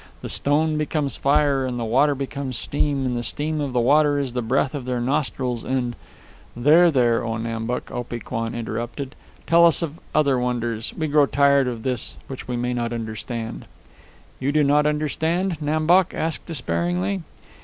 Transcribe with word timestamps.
The 0.23 0.29
stone 0.29 0.79
becomes 0.79 1.15
fire, 1.15 1.63
and 1.63 1.79
the 1.79 1.85
water 1.85 2.15
becomes 2.15 2.57
steam, 2.57 3.05
and 3.05 3.15
the 3.15 3.21
steam 3.21 3.61
of 3.61 3.71
the 3.71 3.79
water 3.79 4.17
is 4.17 4.33
the 4.33 4.41
breath 4.41 4.73
of 4.73 4.85
their 4.85 4.99
nostrils, 4.99 5.63
and" 5.63 5.95
"There, 6.65 6.89
there, 6.89 7.23
O 7.23 7.37
Nam 7.37 7.67
Bok," 7.67 7.91
Opee 7.91 8.17
Kwan 8.19 8.55
interrupted. 8.55 9.13
"Tell 9.45 9.63
us 9.63 9.83
of 9.83 9.99
other 10.15 10.39
wonders. 10.39 10.91
We 10.97 11.05
grow 11.07 11.27
tired 11.27 11.67
of 11.67 11.83
this 11.83 12.17
which 12.25 12.47
we 12.47 12.57
may 12.57 12.73
not 12.73 12.93
understand." 12.93 13.65
"You 14.39 14.51
do 14.51 14.63
not 14.63 14.87
understand?" 14.87 15.61
Nam 15.61 15.85
Bok 15.85 16.15
asked 16.15 16.47
despairingly. 16.47 17.21